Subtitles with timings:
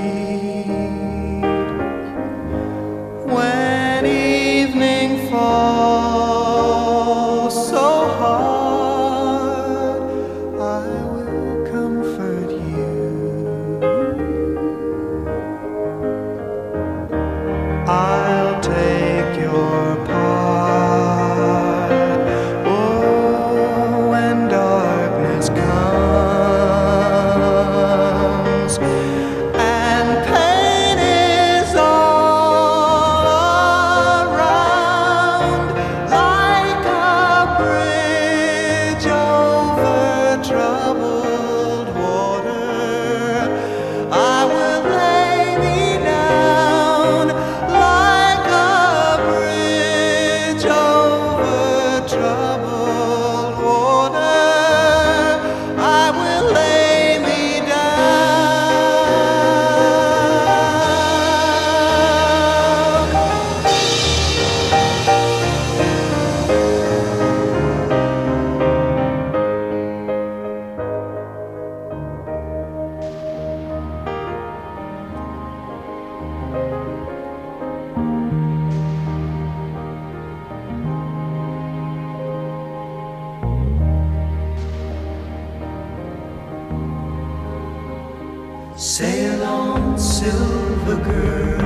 [89.70, 91.60] own silver girl.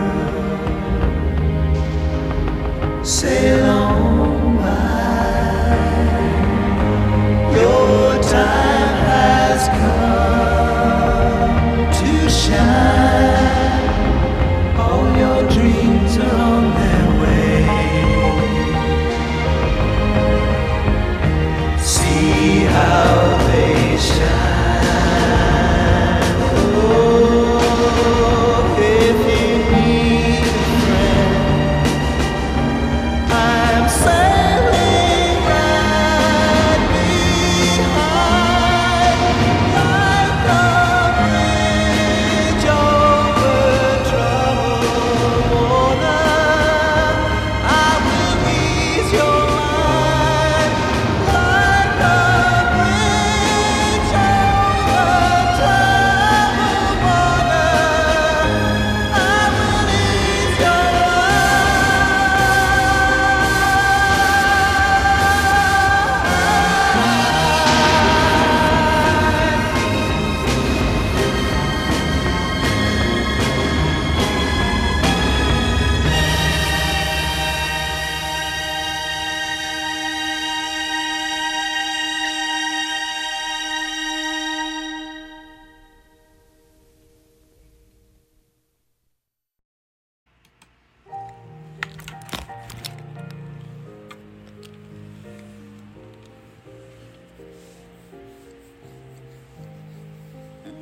[3.04, 3.53] Sail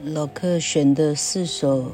[0.05, 1.93] 老客选的四首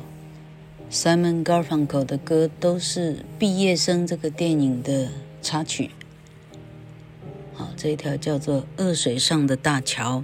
[0.91, 5.09] Simon Garfunkel 的歌，都是《毕业生》这个电影的
[5.43, 5.91] 插曲。
[7.53, 10.21] 好，这一条叫做《恶水上的大桥》。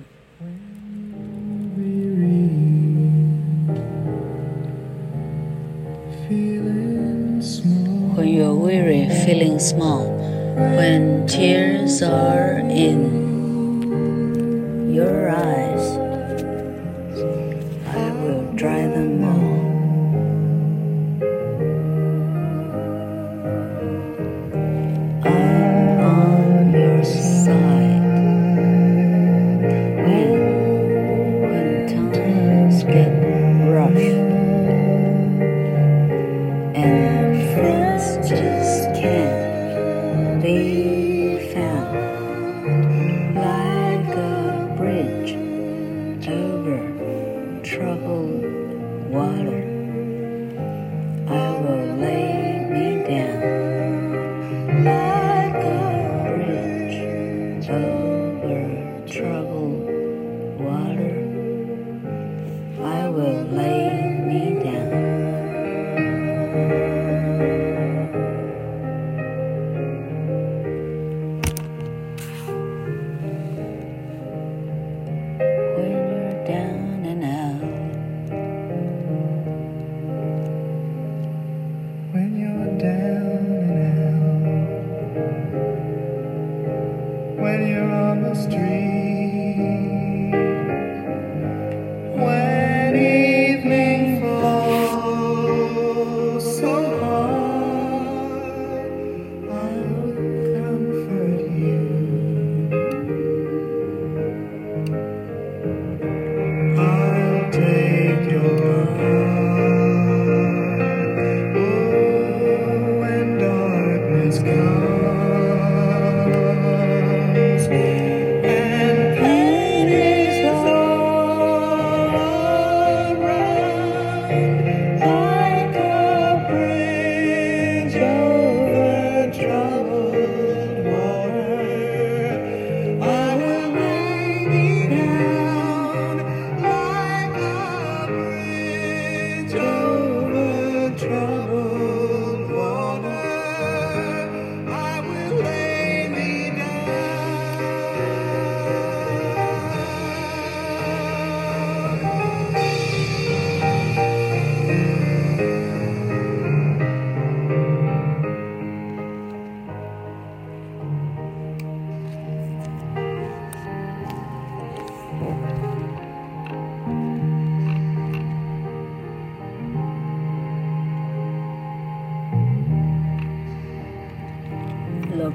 [8.16, 10.06] When you're weary, feeling small,
[10.56, 13.10] when tears are in
[14.94, 15.63] your eyes.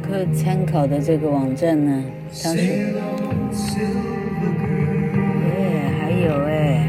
[0.09, 2.03] 克参考的这个网站呢，
[2.41, 2.57] 它是，
[5.45, 6.88] 哎，还有哎。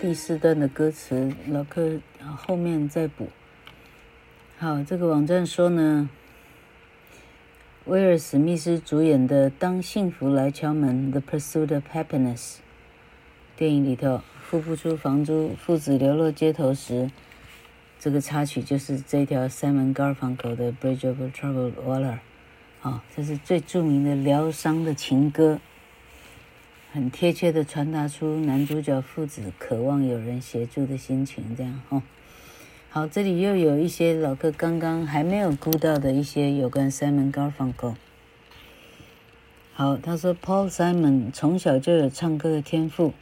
[0.00, 1.98] 第四段的歌词，老克
[2.36, 3.28] 后面再补。
[4.56, 6.08] 好，这个网站说呢，
[7.84, 12.58] 威尔史密斯主演的《当幸福来敲门》（The Pursuit of Happiness）
[13.56, 17.10] 电影里头，付不出房租，父子流落街头时，
[17.98, 22.18] 这个插曲就是这条 Simon Garfunkel 的《Bridge Over Troubled Water》。
[22.88, 25.58] 啊，这是最著名的疗伤的情歌。
[26.98, 32.02] 很贴切的传达出男主角父子渴望有人协助的心情，这样哦。
[32.90, 37.94] 好，这里又有一些老克刚刚还没有估到的一些有关 Simon Garfunkel。
[39.74, 43.12] 好，他说 Paul Simon 从小就有唱歌的天赋，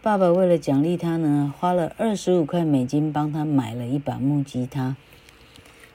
[0.00, 4.94] 爸爸为了奖励他呢，花了二十五块美金帮他买了一把木吉他。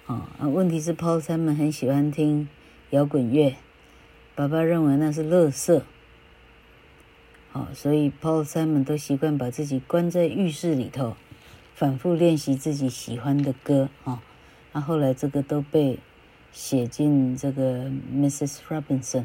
[0.05, 2.50] 啊，问题是 Paul Simon 很喜欢听
[2.89, 3.55] 摇滚乐，
[4.36, 5.81] 爸爸认为那是垃圾。
[7.55, 11.15] 哦，所以 Paul Simon 都习惯把自己关在浴室里头，
[11.74, 14.21] 反复练习自己喜欢的歌啊。
[14.74, 16.00] 那后来这个都被
[16.51, 18.57] 写进这个 Mrs.
[18.67, 19.24] Robinson，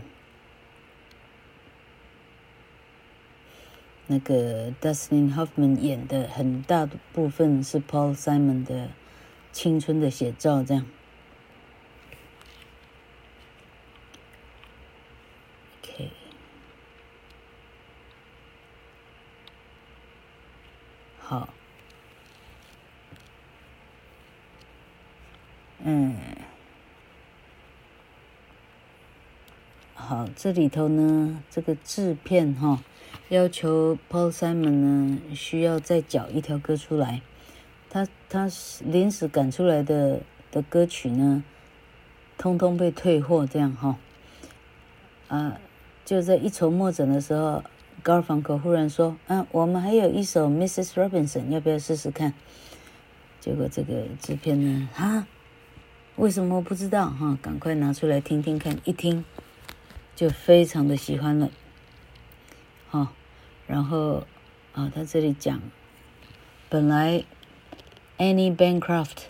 [4.07, 8.91] 那个 Dustin Hoffman 演的很大部分是 Paul Simon 的
[9.51, 10.87] 青春的写照，这样。
[21.31, 21.49] 好，
[25.85, 26.17] 嗯，
[29.95, 32.83] 好，这里头呢，这个制片哈，
[33.29, 37.23] 要求 Paul Simon 呢需要再找一条歌出来，
[37.89, 38.51] 他他
[38.85, 41.45] 临时赶出来的的歌曲呢，
[42.37, 43.97] 通通被退货，这样哈，
[45.29, 45.61] 啊，
[46.05, 47.63] 就在一筹莫展的时候。
[48.03, 50.93] Garfunkel 忽然说：“嗯、我们还有一首 Mrs.
[50.95, 52.35] Robinson，要不要试试看？”
[53.41, 55.27] 结果这个制片呢，哈，
[56.17, 57.09] 为什么不知道？
[57.09, 59.25] 哈，赶快拿出来听听看，一听
[60.15, 61.51] 就非常的喜欢了。
[62.89, 63.09] 好，
[63.67, 64.27] 然后
[64.75, 65.61] 啊，他这里讲，
[66.69, 67.25] 本来
[68.19, 69.27] Annie Bancroft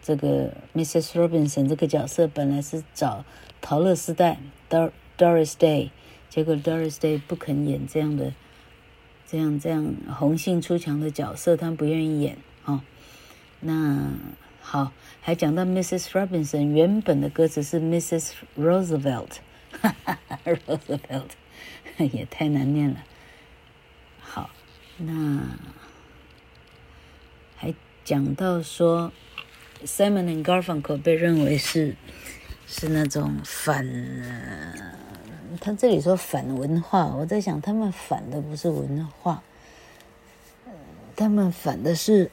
[0.00, 1.12] 这个 Mrs.
[1.12, 3.24] Robinson 这个角色本来是找
[3.60, 4.38] 桃乐丝带
[4.70, 5.90] Doris Day。
[6.30, 8.32] 结果 Doris Day 不肯演这样的、
[9.26, 12.80] 这样、这样红杏出墙的角色，他不愿意演哦。
[13.58, 14.12] 那
[14.62, 16.04] 好，还讲到 Mrs.
[16.10, 18.30] Robinson 原本的歌词是 Mrs.
[18.56, 19.38] Roosevelt，
[19.72, 21.30] 哈哈哈，Roosevelt
[22.12, 23.04] 也太难念了。
[24.20, 24.50] 好，
[24.98, 25.58] 那
[27.56, 29.12] 还讲到说
[29.84, 31.96] Simon and Garfunkel 被认为是
[32.68, 35.09] 是那种反。
[35.58, 39.42] 他这里说反文化，我在想，他们反的不是文化，
[41.16, 42.30] 他们反的是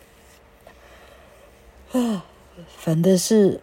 [1.91, 2.25] 啊，
[2.77, 3.61] 反的是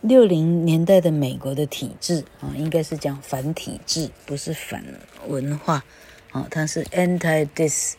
[0.00, 4.84] 六零年代的美国的体制啊，应该是讲反体制，不是反
[5.26, 5.84] 文化
[6.32, 7.94] 啊，他是 anti dis，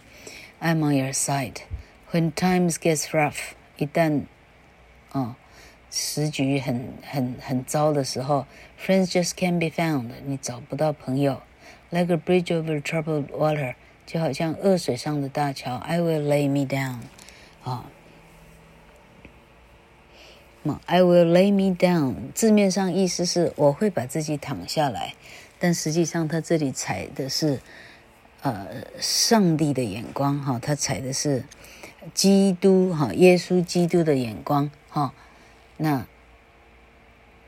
[0.60, 1.62] I'm on your side
[2.12, 3.54] when times gets rough。
[3.78, 4.24] 一旦
[5.12, 5.36] 哦
[5.90, 8.46] 时局很很很糟的时候
[8.80, 10.12] ，friends just can't be found。
[10.26, 11.42] 你找不到朋友
[11.90, 15.76] ，like a bridge over troubled water，就好像恶水上的大桥。
[15.78, 17.00] I will lay me down。
[17.64, 17.86] 啊，
[20.64, 25.16] 那 I will lay me down，字面上意思是我会把自己躺下来。
[25.64, 27.62] 但实际上，他这里采的是，
[28.42, 28.68] 呃，
[29.00, 31.44] 上帝的眼光哈，他采的是
[32.16, 35.14] 基督哈，耶稣基督的眼光哈。
[35.78, 36.08] 那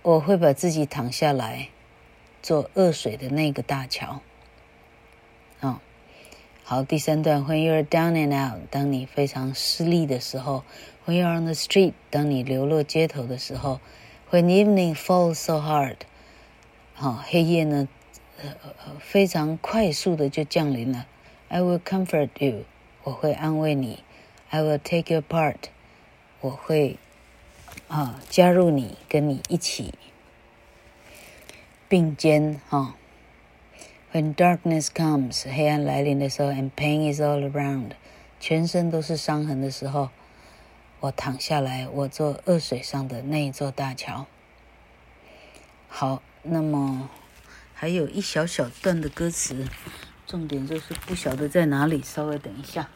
[0.03, 1.69] 我会把自己躺下来，
[2.43, 4.21] 做恶水的那个大桥。
[5.59, 5.81] 啊，
[6.63, 10.63] 好，第三段，When you're down and out，当你非常失利的时候
[11.07, 13.79] ；When you're on the street，当你流落街头的时候
[14.29, 15.95] ；When evening falls so hard，
[16.93, 17.87] 好，黑夜呢？
[18.99, 21.05] 非常快速的就降临了。
[21.47, 22.65] I will comfort you，
[23.03, 24.03] 我会安慰你。
[24.49, 25.55] I will take your part，
[26.41, 26.97] 我会
[27.87, 29.93] 啊加入你，跟你一起
[31.87, 32.95] 并肩哈。
[34.11, 37.91] When darkness comes，黑暗来临的时候，and pain is all around，
[38.39, 40.09] 全身都是伤痕的时候，
[40.99, 44.25] 我躺下来，我做恶水上的那一座大桥。
[45.87, 47.09] 好，那么。
[47.83, 49.53] 还有一小小段的歌词，
[50.25, 52.87] 重点就是不晓得在哪里，稍微等一下。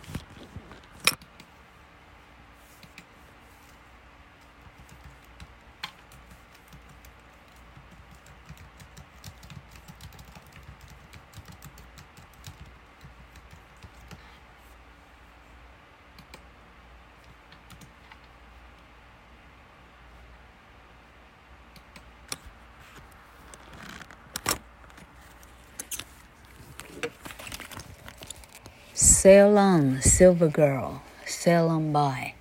[29.26, 32.34] Sail on, silver girl, sail on by.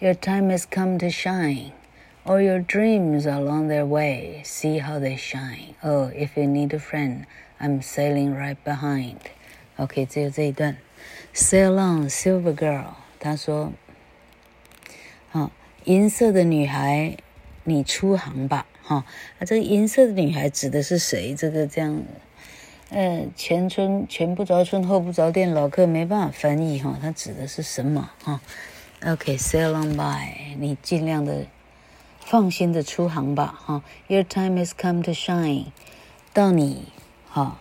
[0.00, 1.72] Your time has come to shine.
[2.24, 4.40] All your dreams are on their way.
[4.46, 5.74] See how they shine.
[5.82, 7.26] Oh, if you need a friend,
[7.60, 9.16] I'm sailing right behind.
[9.76, 10.78] OK，只有这一段。
[11.34, 12.94] Sail on, silver girl。
[13.18, 13.72] 他说：“
[15.32, 15.50] 啊，
[15.84, 17.18] 银色的女孩，
[17.64, 19.04] 你出航吧。”哈，
[19.38, 21.34] 啊，这个银色的女孩指的是谁？
[21.34, 22.02] 这个这样。
[22.91, 28.39] 呃，前村前不着村后不着店，老客没办法翻译哈，它指的是什么哈
[29.03, 31.47] ？OK，sail on by，你尽量的
[32.19, 33.83] 放心的出航吧哈。
[34.07, 35.65] Your time has come to shine，
[36.31, 36.85] 到你
[37.27, 37.59] 哈，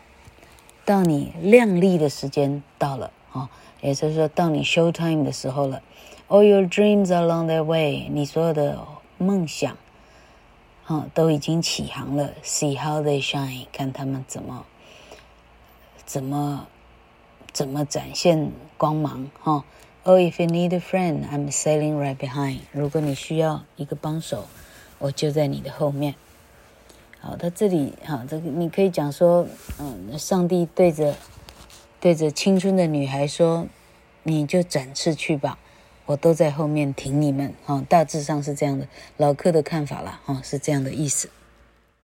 [0.84, 3.48] 到你亮丽的时间到了哈，
[3.80, 5.82] 也就是说到你 show time 的时候了。
[6.28, 9.76] All your dreams are on their way，你所有的梦想
[10.84, 12.32] 哈都已经起航了。
[12.44, 14.66] See how they shine，看他们怎么。
[16.06, 16.66] 怎么
[17.52, 19.64] 怎么展现光芒哈
[20.02, 22.58] ？Oh, if you need a friend, I'm sailing right behind.
[22.72, 24.44] 如果你需要一个帮手，
[24.98, 26.14] 我就在你的后面。
[27.20, 29.46] 好，他这里哈，这个你可以讲说，
[29.78, 31.16] 嗯，上帝对着
[32.00, 33.66] 对着青春的女孩说
[34.24, 35.58] ：“你就展翅去吧，
[36.04, 38.86] 我都在后面挺你们。”哈，大致上是这样的，
[39.16, 41.30] 老客的看法啦，哈，是这样的意思。